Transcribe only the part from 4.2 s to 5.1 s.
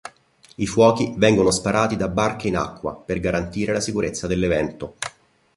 dell'evento.